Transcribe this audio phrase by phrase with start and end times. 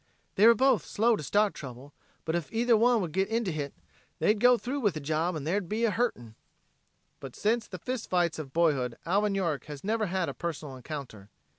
[0.33, 1.93] "They were both slow to start trouble,
[2.25, 3.71] but ef either one would git into hit,
[4.17, 6.33] they'd go through with the job and there'd be a hurtin'."
[7.19, 11.29] But since the fist fights of boyhood Alvin York has never had a personal encounter.